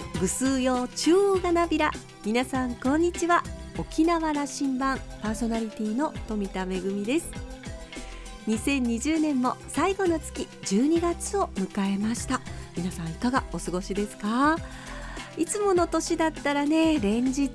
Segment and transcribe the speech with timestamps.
[0.00, 1.90] いぐすよ中央がなびら。
[2.24, 3.42] 皆さんこんにちは。
[3.78, 7.30] 沖縄羅針盤パーソナリティの富田恵です。
[8.46, 12.40] 2020年も最後の月12月を迎えました。
[12.76, 14.56] 皆さんいかがお過ごしですか？
[15.36, 17.50] いつもの年だったらね連日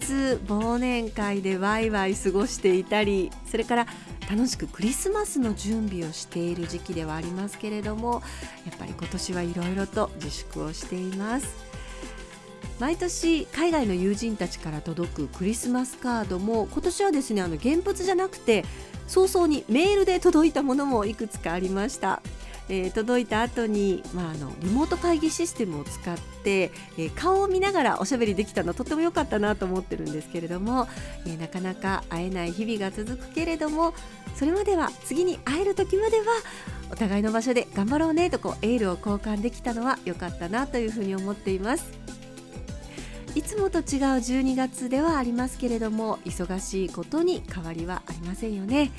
[0.48, 3.88] 忘年会でワイワイ過ごしていたりそれから
[4.30, 8.24] 楽しくクリスマスの準備をしている時期ではありますけれども
[8.66, 11.65] やっぱり今年はいろいろと自粛をしています。
[12.80, 18.66] 毎年海外の友人たちから届くクリスマスカードも今年はですねあの現物じゃなくて
[19.08, 22.22] 早々にメールで届いたものもいくつかありました
[22.68, 30.88] えー、届いた後に、まあ、あのリモート会議システムを使って、えー、顔を見ながらおしゃべりできたのとても良かったなと思ってるんですけれども、
[31.26, 33.94] えー、なかなか会えない日々が続くけれども
[34.36, 36.26] それまでは次に会える時までは
[36.92, 42.15] お互いの場所で頑張ろうねとこうエールを交換できたのは良かったなというふうに思っています。
[43.36, 48.92] いつもと違う12月ではありますけれども忙しいことに変わりはありませんよね。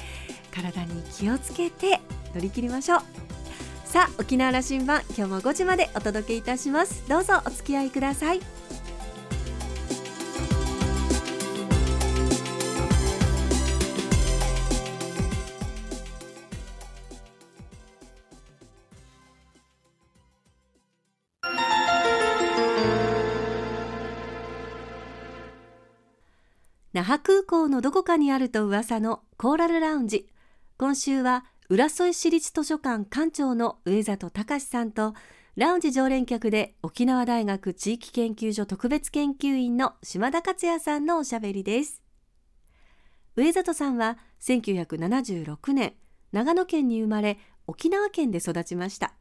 [0.52, 2.00] 体に気をつけて
[2.34, 3.00] 乗り切りましょう。
[3.84, 7.08] さあ沖縄羅針盤今日も5時までお届けいたします。
[7.08, 8.40] どうぞお付き合いください。
[26.96, 30.30] 那覇空港のどこかにあると噂のコーラルラウンジ。
[30.78, 35.12] 今週は浦添市立図書館館長の上里隆さんと
[35.56, 42.02] ラウンジ常連客で沖縄大学地域研究所特別研究員の島田克也さんのおしゃべりです。
[43.34, 45.96] 上里さんは1976年
[46.32, 49.12] 長野県に生まれ沖縄県で育ちました。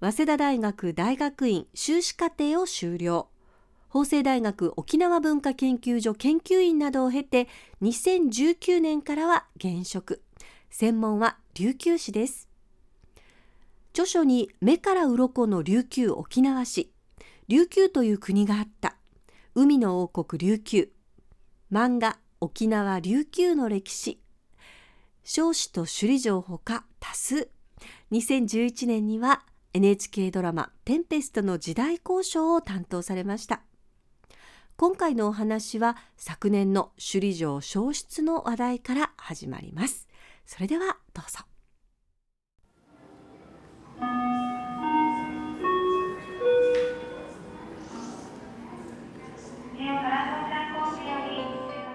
[0.00, 3.28] 早稲田大学大学院修士課程を修了。
[3.90, 7.48] 法政大学沖縄文化研究所研究員などを経て
[7.82, 10.22] 2019年からは現職。
[10.70, 12.48] 専門は琉球史です。
[13.92, 16.92] 著書に目から鱗の琉球沖縄市。
[17.48, 18.94] 琉球という国があった。
[19.56, 20.92] 海の王国琉球。
[21.72, 24.20] 漫画沖縄琉球の歴史。
[25.24, 27.50] 少子と首里城ほか多数。
[28.12, 29.42] 2011年には
[29.72, 33.62] NHK ドラマ「テンペスト」の時代交渉を担当されました。
[34.80, 40.08] 今回のお話は昨年の首里城消失の話題から始まります。
[40.46, 41.40] それではどうぞ。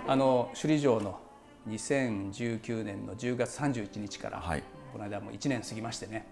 [0.08, 1.20] あの首里城の
[1.68, 4.64] 2019年の10月31日から、はい、
[4.94, 6.28] この間も1年過ぎましてね。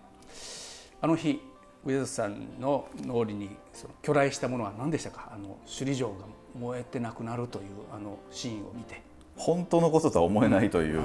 [1.01, 1.41] あの日
[1.83, 5.31] 上里さんの脳裏にその巨来したものは何でしたか？
[5.33, 9.01] あの首里城が燃えてなくなるというあのシーンを見て。
[9.35, 11.03] 本当のこととは思えないという、うん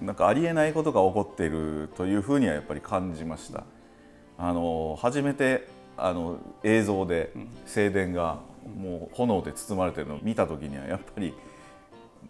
[0.00, 3.64] なんかありえないことが起こっているというふうにはやっぱり感じました。
[4.38, 7.32] あの初めてあの映像で
[7.66, 8.40] 正殿が
[8.78, 11.34] もう炎で包まれてるのを見た時にはやっぱり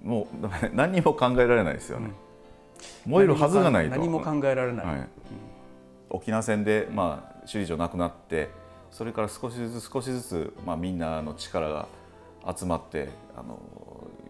[0.03, 2.11] もう 何にも考えられないですよね。
[3.07, 3.91] うん、燃えるはずがないと。
[3.91, 5.09] 何も考えられない、はい、
[6.09, 8.49] 沖縄戦で、まあ、首里城なくなって
[8.91, 11.87] それから少しずつ少しずつ、まあ、みんなの力が
[12.57, 13.61] 集まってあの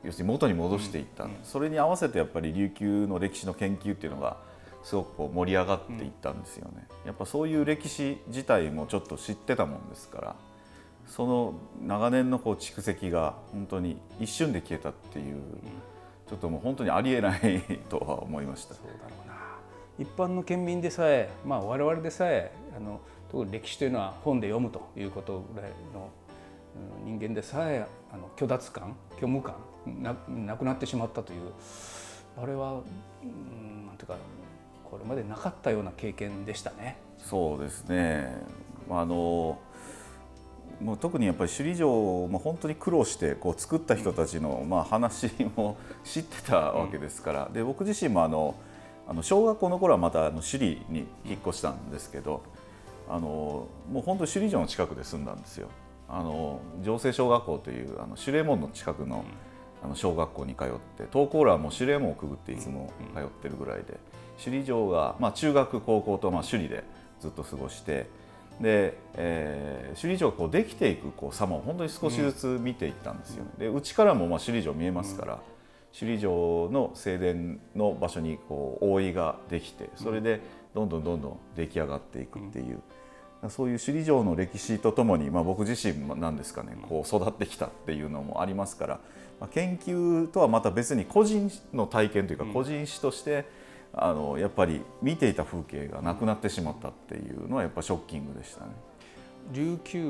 [0.05, 4.39] 要するに元に戻していった、うん、それに合わせてやっぱり琉球の歴史の研究っていうのが
[4.83, 6.87] すごくこう盛り上がっていったんですよね。
[7.05, 10.37] やっぱそういう歴史自体もちょっと知ってたもんですから
[11.07, 11.55] その
[11.87, 15.41] 長年のこう蓄積が本当に一瞬で消えたっていう、
[16.29, 18.75] ちょっともう本当にありえないとは思いました。
[18.75, 19.35] そうだろうな。
[19.99, 23.01] 一般の県民でさえ、まあ、我々でさえあの
[23.31, 26.11] 特に歴史というのは本で読むということぐらいの
[27.05, 29.55] 人間でさえあの虚脱感虚無感
[30.03, 31.53] ななくなってしまったという
[32.41, 32.81] あれは、
[33.23, 34.17] うん、なんていうか
[34.85, 36.99] これまでなかったような経験でしたね。
[37.19, 38.35] そうですね
[38.91, 39.59] あの
[40.81, 48.55] もう特にやっぱり首里城も本当に苦労してこう作った人たちの、まあ、話も知ってたわけですから、で僕自身もあの
[49.07, 52.43] あの小学校の頃はまたあの首里に引っ越したんですけど
[53.11, 55.69] あのもう本当に首里城の近くで住んだんですよ。
[56.11, 59.25] あの城西小学校というあの守礼門の近くの
[59.83, 60.67] あの小学校に通っ
[60.99, 63.99] て東高羅も守礼門をくぐっていつも通ってるぐらいで
[64.43, 66.85] 首里城が、まあ、中学高校とまあ首里で
[67.21, 68.07] ずっと過ごして
[68.61, 73.51] で、えー、首里城がこうできていくこう様を本当に少しずつ見ていったんですよね。
[73.59, 75.39] で内からもまあ首里城見えますから、
[75.99, 80.41] 首里城の正殿の場所にこう覆いができてそれで
[80.75, 82.83] どんどんどんどん出来上がっていくっていう。
[83.49, 89.01] そういう首里城の歴史とともに、まあ、僕自身もなんですかねこう育ってきたっていうのもありますから、
[89.41, 93.47] まあ、研究とはまた別に個人の体験というか個人史として、
[93.93, 98.73] あのやっぱり見ていた風景がなくなってしまったっていうのはやっぱショッキングでしたね。
[99.53, 100.03] 琉球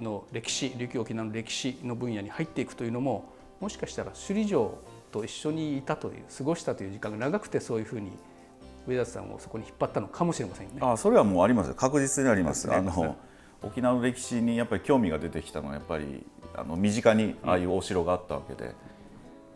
[0.00, 4.78] の歴史琉球沖縄の歴史の分野に入っていくというのももしかしたら首里城
[5.10, 8.12] と一緒にいたという過ごしたという時間が長くてそういうふうに
[8.86, 10.80] 上田さんをそこに引っ張ったのかもしれませんよね。
[10.82, 12.72] あそれはもうあります確実にあります。
[12.72, 13.16] あの
[13.62, 18.74] 沖縄の歴史にやっぱり興味が出てきたのはやっぱりあの身近にああいうお城があったわけで、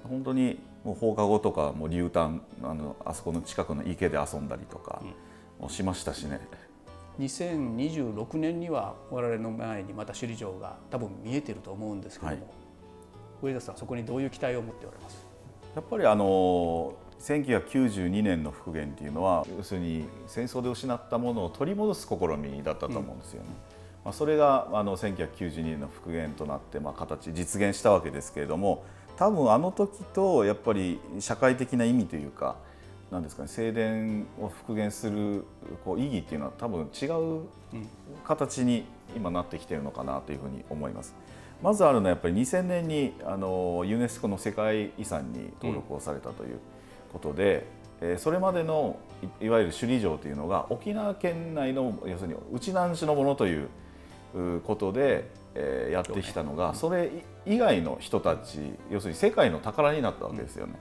[0.05, 5.03] うん、本当にもう放課後とかもう流炭あのあそこの近くの池で遊んだりとか
[5.61, 6.41] もしましたしね。
[7.21, 12.43] 2026年には我々の前にまた首里城が多分見えてると思うんですけども、はい、
[13.43, 15.27] 上田さんそこにどういう期待を持っておられます？
[15.75, 23.49] やっぱりあの1992年の復元っていうのは要するに戦争で失ったものを取り戻す試みだったと思うんですよね。
[23.49, 23.55] うん、
[24.07, 28.85] まあ、それがあの1992年の復元となって、まあ、形実現したわけですけれども
[29.17, 32.57] 多分あの時とやっぱり社会的な意味というか
[33.11, 35.45] なんですかね正殿を復元する
[35.85, 37.43] こう意義っていうのは多分違う
[38.25, 38.85] 形に
[39.17, 41.15] 今なってきてるのかなというふうに思います。
[41.63, 46.61] まずあるのはやっぱり2000年にあのユネスコの世界遺産に登録をされたという
[47.13, 47.67] ことで、
[48.01, 48.99] うん、それまでの
[49.41, 53.69] いわゆる首里城というのが沖縄県内の要するに内南市のものという
[54.65, 57.11] ことで、えやってきたのがそれ
[57.47, 58.59] 以外の人たち
[58.91, 60.75] 要するに世界の宝になったわけですよね。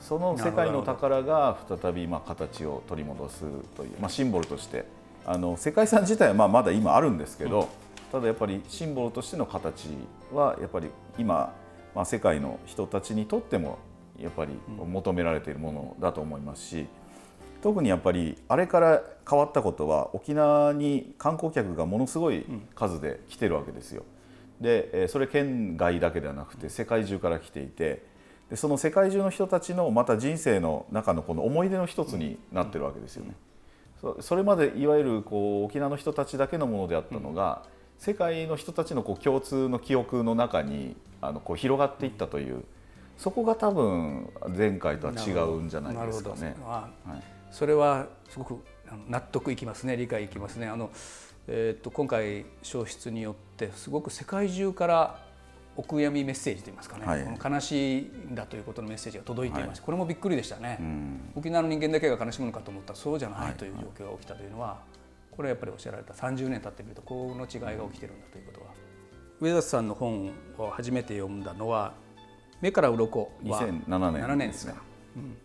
[0.00, 3.44] その世界の宝が再びまあ形を取り戻す
[3.76, 4.84] という、まあ、シンボルとして
[5.24, 7.66] あの世界遺産自体はまあまだ今あるんですけど、うん、
[8.12, 9.88] ただやっぱりシンボルとしての形
[10.32, 11.52] はやっぱり今、
[11.94, 13.78] まあ、世界の人たちにとっても
[14.20, 16.86] やっぱり求められているものだと思いますし
[17.62, 24.04] 特にやっぱりあれから変わったことは沖縄に観光客がものすごい数で来てるわけですよ。
[24.60, 28.02] でそれ県外だけではなくて世界中から来ていて
[28.48, 33.34] でその世界中の人たちのまた人生の中のこの思い出の一つになってるわけですよね。
[34.20, 37.62] それまでいわゆるこう沖縄の人たちだけのものであったのが、
[37.98, 42.62] 世界の人たちのこう共通の記憶の中にあのこう広がっていったという
[43.16, 46.54] そこが多分前回とは違うんじゃないですかね。
[46.62, 48.64] はい、それはすごく
[49.08, 50.68] 納得いきますね理解いきますね。
[50.68, 50.90] あの
[51.48, 55.26] えー、っと今回消失によってすごく世界中から
[55.76, 64.78] お悔やみメッセージといいますかね、はい、この悲しいんだということのメッセージが届いていまして、はい、これもびっくりでしたね、うん、沖縄の人間だけが悲しむのかと思ったらそうじゃないという状況が起きたというのは、
[65.30, 68.66] これはやっぱりおっしゃられた30年経ってみるとこの違いが起きてるんだということは
[69.38, 71.92] 上田さんの本を初めて読んだのは
[72.60, 73.20] 「目から鱗。
[73.20, 74.74] は2007年 ,7 年ですが、
[75.16, 75.36] うん、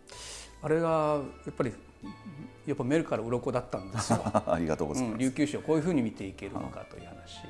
[0.62, 1.72] あれがやっぱり
[2.66, 4.20] やっぱ目から鱗だったんですよ。
[4.24, 7.40] ありがとうございます、うん、琉球史をこういうふうに見ていけるのかという話。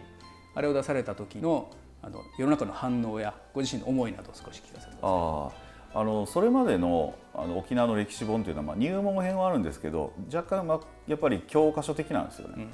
[0.54, 1.70] あれを出された時の
[2.02, 4.92] あの世の中の反応やご自身の思いなど少し聞かせてください。
[5.02, 5.50] あ
[5.94, 12.54] あのそれまでのあの沖縄の歴史本というのは、まあ、入門編はあるんですけど若干、まあ、やっぱり教科書的なんですよね。
[12.56, 12.68] うん。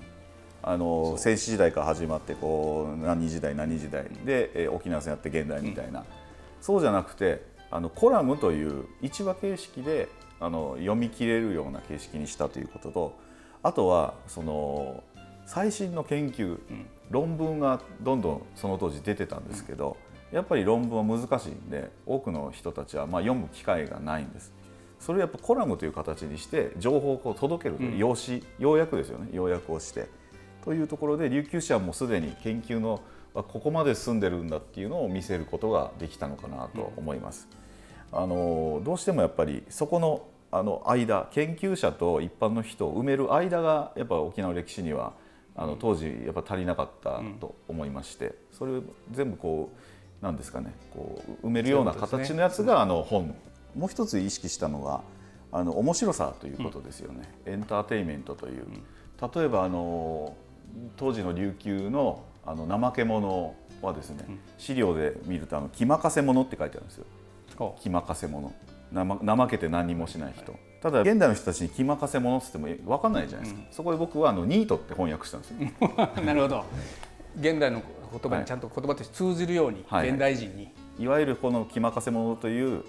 [0.62, 6.06] あの戦史時代から始まってこう何時代何時代で、えー、沖縄戦やって現代みたいな、うん、
[6.60, 10.08] そうじゃなくてあのコラムという一話形式で
[10.40, 13.18] あの読み切れるような形式にしたということと
[13.62, 15.02] あとはその
[15.48, 19.96] 最新の研究、うん、論文がどんどんその当時出てたんですけど、
[20.30, 24.52] やっぱり論文は難しいんで多くの人たちはま読む機会がないんです。
[25.00, 29.28] それをやっぱコラムという形にして情報をこう届けるという、用紙要約ですよね。
[29.32, 30.08] 要約をして。
[30.64, 33.00] というところで琉球史はもうすでに研究の
[33.42, 37.48] ここまで進んでるんだっていうのを見せることができたのかなと思います。
[38.10, 45.12] あのどうしてもやっぱりそこのあの間研究者と一般の人を埋める間がやっぱ沖縄の歴史には
[45.54, 49.70] あの当時やっぱ足りなかったと思いまして、それを全部こ
[50.22, 53.34] うなんですかねこう埋めるような形のやつがあの本
[53.76, 55.02] もう一つ意識したのが
[55.52, 58.66] あの面白さということですよね、エンターテインメントという、
[59.34, 60.36] 例えばあの
[60.96, 64.24] 当時の琉球のあの怠け者はですね、
[64.56, 67.04] 資料で見るとあの「気任せ者」って書いてあるんですよ。
[67.80, 68.52] 気任せ者。
[68.92, 75.56] 怠けて何もしない人、ただ現代の人たちに気任せ者っつっても分かんないじゃないですか、うん、そこで僕はあのニートって翻訳したんですよ。
[76.24, 76.64] なるほど。
[77.38, 82.82] 現代の言葉にちゃんと言葉として通じるように、はい、現代人に、いわゆるこの気任せ者という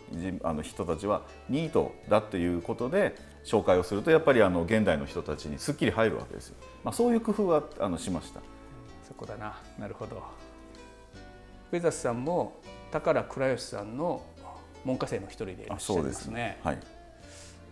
[0.44, 8.42] あの人たちはニートだということで紹介をするとやっぱりあの現代の人たちにすっきり入るわけですよ、まあ、そういう工夫はあのしました
[9.10, 9.60] そこだな。
[9.80, 10.24] なるほど。
[11.72, 12.54] 上里さんも
[12.92, 14.24] 宝倉吉さんの
[14.86, 16.13] 門下生の一人でいらっしゃいますね。
[16.13, 16.60] すね。
[16.63, 16.78] はい、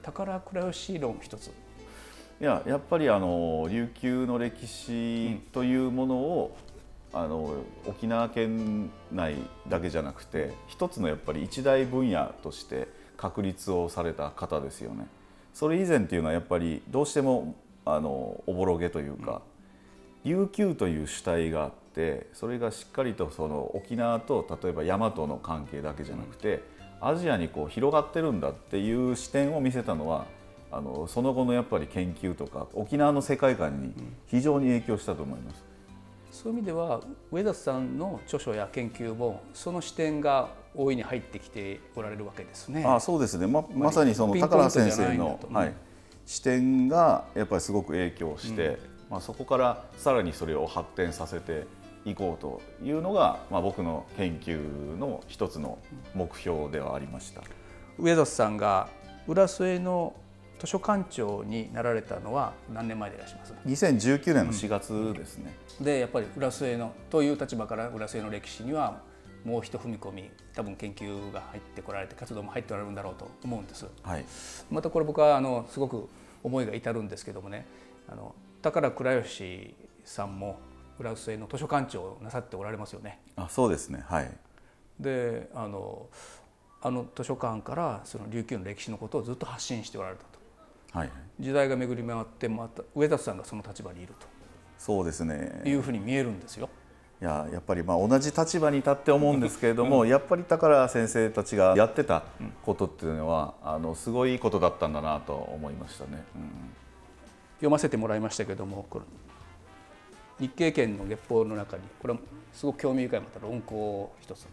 [0.01, 1.51] 宝倉吉論一つ。
[2.39, 6.57] いややっぱりあの琉球の歴史というものを、
[7.13, 7.55] うん、あの
[7.87, 9.35] 沖縄県内
[9.67, 15.07] だけじゃなくて一つのやっぱり一大分野として確立をされた方ですよね。
[15.53, 19.39] それ以前っていうのはやっぱりどうしてもあのおぼろげというか、うん、
[20.23, 26.61] 琉球という主体があってそれがしっかりとその沖縄と例えば大和の関係だけじゃなくて、
[26.99, 30.25] アジアにこう広がってるんだっていう視点を見せたのは
[30.71, 33.93] あのその後のやっぱり研究とか沖縄の世界観に
[34.27, 35.65] 非常に影響したと思います。
[36.31, 42.83] そういう意味では上田さんの著書や研究もその視点が大いに入ってきておられるわけですね。
[42.85, 45.73] あそうですねままさにその高良先生の、はい、
[46.25, 48.77] 視点がやっぱりすごく影響して、うん、
[49.09, 51.65] まあ、そこからさらにそれを発展させて
[52.05, 54.57] いこうというのが、まあ、僕の研究
[54.97, 55.77] の一つの
[56.13, 57.41] 目標ではありました。
[57.97, 58.89] 上田さんが
[59.27, 60.13] 浦添の
[60.59, 69.01] 図書館長になられたのは何年前でいらっしゃいます？2019年の4月ですね、うん、でやっぱり浦添のという立場から浦添の歴史には
[69.43, 74.25] もう一踏み込み多分研究が入ってこられて活動も入っておられるんだろうと思うんです、はい、
[74.71, 76.09] またこれ僕はあのすごく
[76.43, 77.65] 思いが至るんですけどもね。
[78.09, 78.33] あの
[78.71, 80.59] 宝倉吉さんも
[80.99, 83.21] 浦添の図書館長をなさっておられますよね。
[83.35, 84.03] あそうですね。
[84.07, 84.31] はい。
[84.99, 86.07] であの
[86.81, 90.37] あの図書館からその琉球の歴史のことをずっと発信しておられたと。
[90.97, 94.27] はい、時代が巡り回ってまた上田さんがその立場にいると。
[94.77, 95.61] そうですね。
[95.65, 96.69] いうふうに見えるんですよ。
[97.19, 102.23] いややっぱりまあ同じ立場に立って思うんですけれども、うん、やっぱり宝先生たちがやってた
[102.63, 106.51] ことっていうのは、あのすごいことだったんだなと思いましたね、うん、
[107.57, 108.85] 読ませてもらいましたけれども
[110.39, 112.19] 日経圏の月報の中にこれは
[112.53, 114.47] すごく興味深いまた論考を一つ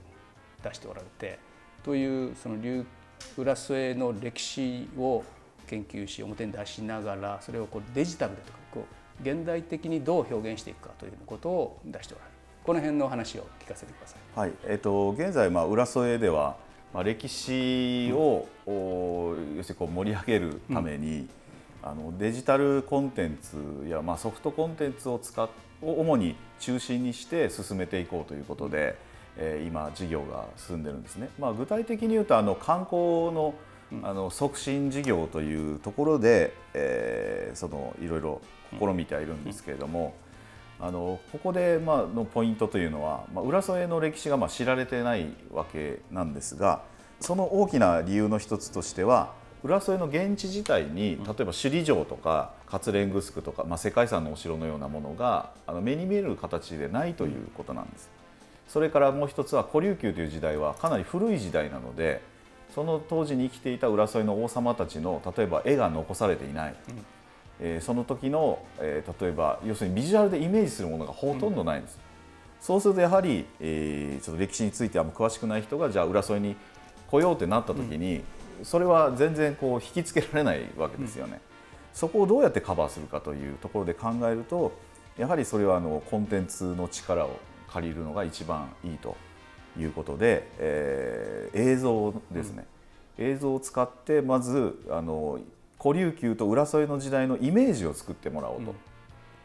[0.63, 1.39] 出しておられて
[1.83, 2.57] というその
[3.37, 5.23] 浦添の歴史を
[5.67, 8.87] 研究し表に出しながらそれをこうデジタルでとかこ
[9.23, 12.35] う現代的にどう表現していくかということを出しておられる
[12.65, 14.39] この辺の話を聞かせてください。
[14.39, 16.57] はいえーと、現在、まあ、浦添では、
[16.95, 21.29] まあ、歴史を、うん、要するにこう盛り上げるために、う、
[21.87, 25.49] あのデジタルコンテンツや、まあ、ソフトコンテンツを使っ
[25.83, 28.97] を主に中心にして進めていこうということで、
[29.37, 31.29] えー、今事業が進んでるんですね。
[31.39, 33.55] まあ、具体的に言うとあの観光の
[34.03, 38.41] あの促進事業というところで、えー、そのいろいろ
[38.81, 40.15] 試みてはいるんですけれども、
[40.81, 46.83] あのここで、まあのポイントというのは、まあ、浦添の歴史がまあ知られてないわけなんですが
[47.21, 58.11] その大きな理由の一つとしては浦添の現地自体に例えば首里城とか活連城とか、まあ、世界遺産のお城のようなものがあの目に見える形でないということなんです。
[58.69, 62.21] それからもう一つは古琉球という時代はかなり古い時代なので
[62.75, 67.05] その当時に生きていた浦添の王様たちの例えば絵が残されていない、うん、
[67.61, 72.01] えー、その時の、えー、例えば要するにビジュアルでイメージするものがほとんどないんです、うん、
[72.61, 76.57] そうするとやはり、えー、ちょっと歴史については詳しくない人がじゃあ浦添に
[77.11, 78.23] 来ようってなった時に、うん、
[78.63, 81.41] それは全然こう引きつけられないわけですよね、
[81.93, 84.73] そこをどうやってカバーするかというところで考えると
[85.17, 89.17] やはりそれはあのコンテンツの力を借りるのが一番いいと
[89.79, 92.67] いうことで、えー、映像ですね、
[93.19, 95.39] うん、映像を使ってまずあの
[95.81, 98.77] 古琉球と浦添の時代のイメージを作ってもらおうと、うん、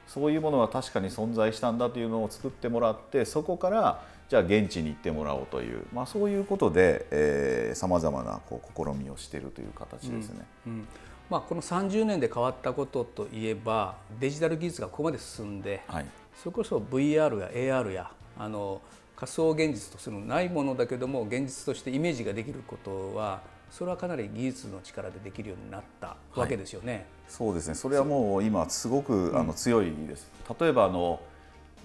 [0.08, 10.46] そういうものは確かに存在したんだというのを作ってもらってそこからじゃあ現地に行ってもらおうという、まあ、そういうことでさまざまなこう試みをしているという形ですね。
[10.68, 10.88] うんうん
[11.30, 16.06] まあ、この30年で変わったことといえばデジタル技術がここまで進んで、はい、
[16.36, 18.82] それこそ VR や AR やあの
[19.16, 26.94] 仮想現実とするないものだけども現実としてイメージができることはそれはかなり技術の力でできるようになったわけですよね。
[26.94, 30.32] はい、そうですねそれはもう今すごくあの強いです。
[30.60, 31.22] 例えばあの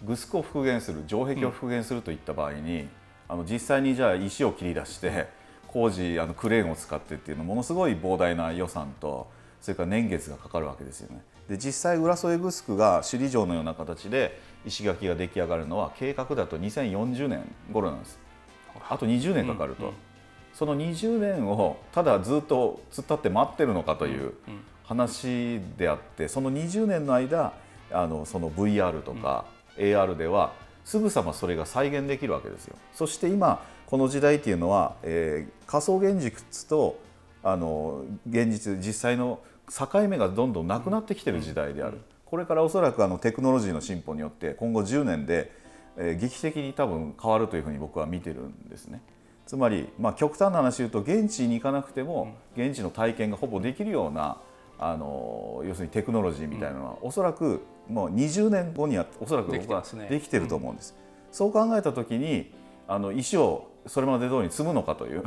[0.05, 2.89] グスクを復元する城壁を復元するといった場合に、うん、
[3.29, 5.29] あの実際にじゃあ石を切り出して
[5.69, 9.29] 工事あのクレーンを使ってっていうのものすごい膨大な予算と
[9.61, 11.23] それから年月がかかるわけですよね。
[11.49, 18.19] で実際浦添グスクが首里城のような形で石垣が出来上がるのは計画だと2040年頃なんです。
[18.89, 19.95] あと20年かかると、うんうん、
[20.53, 24.35] その20年をただずっと突っ立って待ってるのかという
[24.85, 27.53] 話であってその20年の間
[27.91, 29.45] あのその VR とか
[29.79, 30.53] AR では
[30.85, 36.99] すぐさまそれが再現できるわけですよそして今この時代っていうのは、えー、仮想現実と
[37.43, 39.41] あの現実実際の
[39.71, 42.01] 境目がどんどんなくなってきてる時代である。
[42.25, 45.53] これからおそらくあのテクノロジーの進歩によって今後10年で、
[45.97, 49.03] えー、劇的に多分変わるというふうに僕は見てるんですね。
[49.47, 54.39] つまり、まあ、極端な話言うと現地に行かなくても現地の体験がほぼできるような
[54.79, 60.95] あの要するにテクノロジーみたいなのは、うん、おそらくもう20年後にはおそらく僕はできてると思うんです。
[61.31, 62.53] そう考えた時に
[62.87, 65.25] あの石をそれまで通りに積むのかという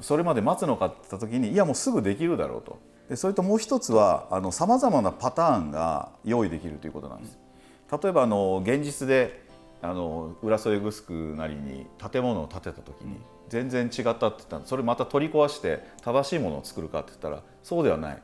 [0.00, 2.78] それまで待つのかって言った時にいやもうすぐできるだろうと。
[3.08, 7.38] でそれともう一つはさまざまなパターンが用意できるということなんです。
[8.02, 9.46] 例えばあの現実で
[9.80, 13.16] あの浦添グスクなりに建物を建てた時に
[13.48, 18.22] 全然違ったって言ったらそれまた取り壊して正しいものを作るかって言ったらそうではない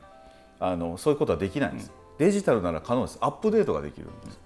[0.59, 3.17] あのそういうことはできないんです、デジタルなら可能です。
[3.21, 4.39] アップデートができるんです。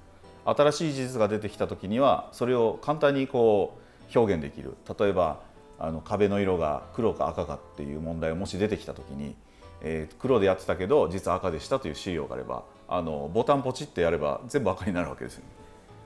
[0.45, 3.77] 新しい事実が出てきた時にはそれを簡単にこ
[4.13, 4.75] う表現できる。
[4.97, 5.39] 例えば
[5.79, 9.35] あの壁の色が黒か赤かっていう問題がもし出てきた時に、
[9.81, 15.45] えー、黒でやってたけど実は赤でしたという資料があればあのボタンポチってやれば全部赤になるわけですよ、ね、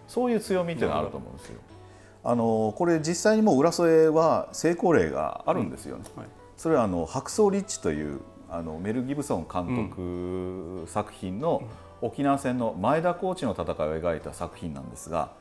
[0.07, 1.59] そういう強みっていうのはあると思うんですよ。
[2.23, 6.03] あのこれ実際にも浦添は成功例があるんですよね。
[6.15, 6.21] うん。
[6.21, 8.19] はい、それはあの白装リッチという
[8.51, 11.63] あのメル・ギブソン監督作品の
[12.01, 15.31] 沖縄戦の前田コーチの戦いを描いた作品なんですが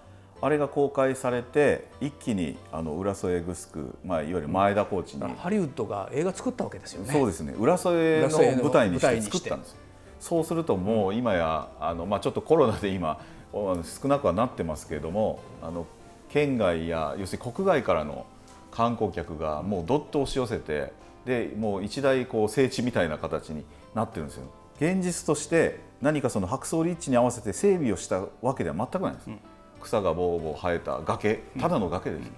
[0.43, 7.13] あれが公開されて一気にあの浦添グスク、まあ、いわゆる前田コーチに、ハリウッドが映画作ったわけですよね。
[7.13, 7.53] そうですね。
[7.59, 9.77] 浦添の舞台にして作ったんです。
[10.19, 13.21] そうするともう今やあの、まあ、ちょっとコロナで今
[13.53, 15.87] 少なくはなってますけれどもあの
[16.29, 18.27] 県外や要するに国外からの
[18.71, 20.93] 観光客がもうどっと押し寄せて
[21.25, 24.45] でもう一大こう聖地みたいな形になってるんですよ。
[24.77, 29.39] 現実として何かその白草立地に合わせて整備をしたわけでは全くないです、うん、
[29.83, 32.31] 草がぼうぼう生えた崖ただの崖です、うん、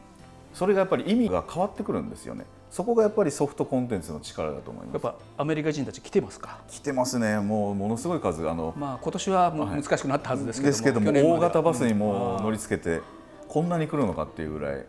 [0.52, 2.44] それがやっぱり意味が変わってくるんですよね。
[2.72, 5.04] そこがやっぱりソフトコンテンツの力だと思います。
[5.04, 6.58] やっぱアメリカ人たち来てますか？
[6.70, 7.38] 来てますね。
[7.38, 13.02] もうものすごい数あのまあ今年はもう難しくなったはずですけども、ですけども大型バスにも乗り付けて、
[13.46, 14.86] こんなに来るのかっていうぐらい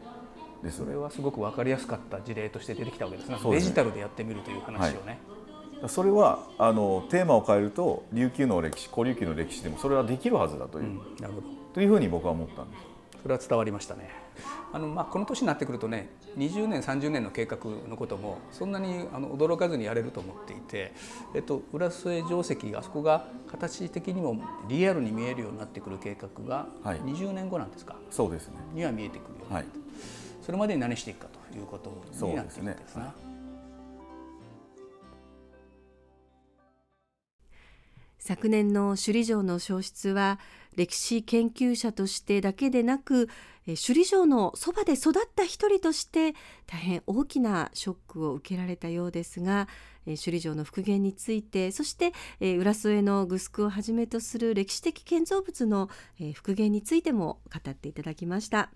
[0.64, 3.38] ですそれはすごく分かりやすかった事例として出てきたわけですね。
[3.52, 5.20] デジタルでやってみるという話をね、
[5.82, 11.48] はい、それはあのテーマを変えると琉球の歴史古琉球の歴史でもそれはできるはずだという、うん、なるほど。
[11.74, 12.84] というふうに僕は思ったんです。
[13.22, 14.10] それは伝わりましたね。
[14.74, 17.58] あの、まあ、この年になってくるとね20年30年の計画
[17.88, 20.94] のこともそんなにあの驚かずにやれると思っていて、
[21.36, 28.56] えっと、浦添城跡あそこが形的にもリアルに見えるようになってくる計画が20年後なんですか、はい、そうですね。
[28.74, 29.83] には見えてくるようになって、はい
[30.44, 31.90] それまでに何していくかということ
[32.26, 33.34] になっていくんですね。
[38.20, 40.40] 昨年の首里城の消失は
[40.78, 43.28] 歴史研究者としてだけでなく
[43.66, 46.34] 首里城のそばで育った一人として
[46.66, 49.68] 大変大きなショックを受けられたようですが
[50.06, 55.90] 首里城の復元についてそして浦添のグスクをはじめとする歴史的建造物の
[56.34, 58.70] 復元についても語っていただきました。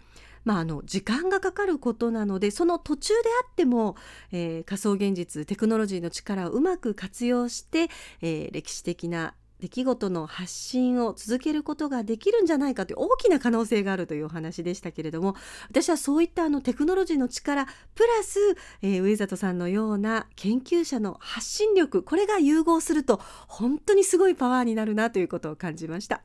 [0.48, 3.98] まあ、あの時間がかかることなのでその途中であっても、
[4.32, 7.90] えー、仮想現実テクノロジーの力をうまく活用して、
[8.22, 15.36] えー、歴史的な出来事の発信を続けることができるんじゃないかという大きな可能性があるというお話でしたけれども
[15.70, 17.72] 私はそういったあのテクノロジーの力プ
[18.04, 18.40] ラス、
[18.82, 26.22] えー、上里さんのような研究者の発信力これが融合すると本当にすごいパワーになるなということを感じました。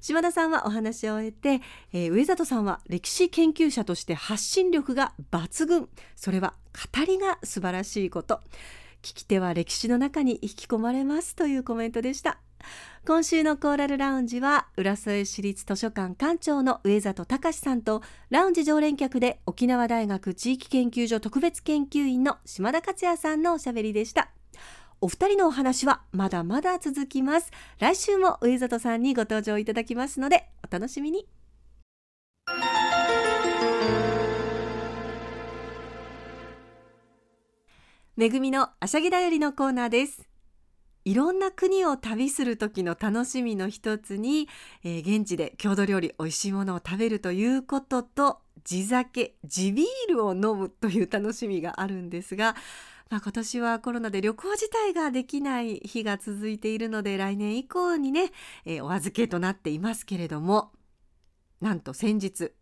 [0.00, 1.60] 島田さんはお話を終えて、
[1.92, 5.88] えー、上里さんは歴史研究者として発信力が抜群。
[6.16, 6.54] それは
[6.96, 8.40] 語りが素晴らしいこと。
[9.02, 12.38] 聞き手は歴史の中に引き込まれますというコメントでした。
[13.06, 24.30] 今週のコーラルラウンジは浦添市立図書館館長の上里隆さんとラウンジ常連客で沖縄大学地域研究所特別研究員の島田克也さんのおしゃべりでした。
[25.00, 27.52] お二人のお話はまだまだ続きます。
[27.78, 31.26] 来週も上里さんにご登場いただきますのでお楽しみに。
[38.16, 40.28] めぐみのあしゃぎだよりのコーナーです。
[41.04, 44.48] いろんな国を旅する時の楽しみの一つに、
[44.82, 52.56] えー、現地で郷土料理美味しいものを食べるということと地酒地ビールを飲むという楽しみがあるんですが
[53.10, 58.32] まあ、今年はコロナで旅行自体ができない日が続いているので来年以降にね、
[58.66, 60.72] えー、お預けとなっていますけれども
[61.60, 62.52] なんと先日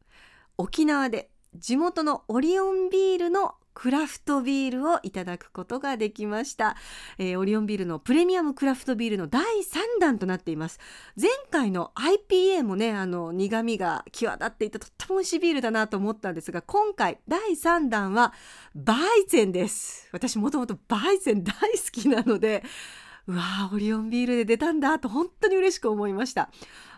[0.57, 6.77] 沖縄で地元のオリオンビールのクラフトビールをいただくことができました、
[7.19, 10.81] えー、オリオンビールのプレミアムクラフトビールの第3弾となっています。
[11.15, 18.33] 前回の IPA もねあの苦味が際立っていてとっても美味しいビールだなと思ったんですが今回第3弾は
[18.75, 20.09] バイゼンです。
[20.11, 21.59] 私もともとバイゼン大好
[21.93, 22.65] きなので
[23.27, 26.51] うわーオリオンビールで出たんだと本当に嬉しく思いました。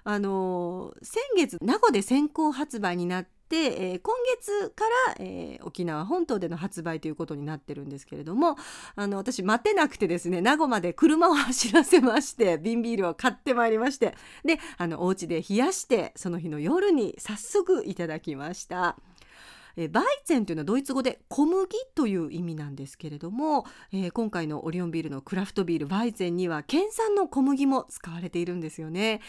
[0.05, 8.57] あの先月名護で先行発売になっえー、今月から、えー、沖縄本島での発売ということになってるんですけれども
[8.97, 18.97] あの私待てなくてですね名護まで車を走らせまして瓶ビールを買ってまいりましてであのお家で冷やしてその日の夜に早速いただきました。
[19.79, 29.21] えバイゼンというのはドイツ語で小麦という意味なんですけれども、えー、今回のオリオンビールのクラフトビールバイゼンには県産の小麦も使われているんですよね。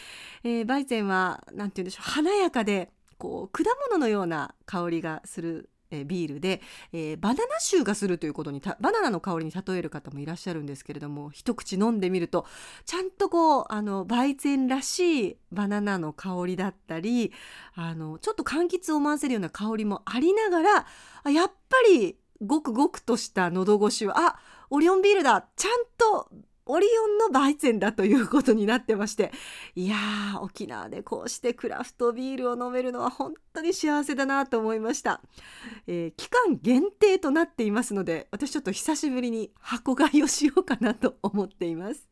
[0.42, 12.46] えー、バイゼンは何て言うんでしょう華やかでこう果物のような香りがするえビールで、えー、バナナ臭がするということにバナナの香りに例える方もいらっしゃるんですけれども一口飲んでみると
[12.84, 17.32] ちゃんとこうあの焙煎らしいバナナの香りだったり
[17.74, 24.38] あのちょっと柑橘を思わせるような香りもありながらやっぱりごくごくとした喉越しはあ
[24.70, 26.28] オリオンビールだちゃんと
[26.70, 29.32] オリオンのバイゼンだということになってまして
[29.74, 35.20] いやー沖縄でこうしてクラフトビールを飲めるのは本当に幸せだなと思いました、
[35.88, 42.08] えー、期間限定となっていますので私ちょっと久しぶりに箱買いをしようかなと思っています。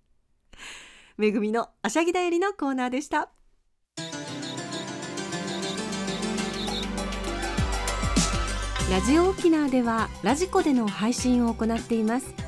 [1.16, 3.30] めぐみのあしゃぎだよりのコーナーでした。
[8.90, 12.47] ラジオ沖縄ではラジコでの配信を行っています。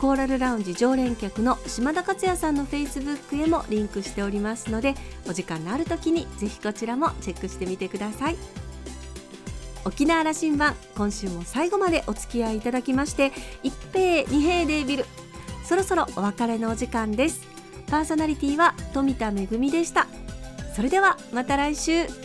[0.00, 4.94] コーラルラウンジ常連客の島田克也さんのフェイスブックへもリンクしておりますので
[5.26, 8.36] お時間のある時にぜひこちらもチェックしてみてください。
[9.86, 15.06] 沖縄羅針盤今週も最後までお付き合いいただきまして一平二平デービル。
[15.64, 17.40] そろそろお別れのお時間です。
[17.86, 20.06] パーソナリティは富田恵でした。
[20.74, 22.23] それではまた来週。